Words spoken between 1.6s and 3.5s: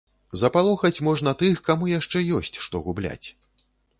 каму яшчэ ёсць што губляць.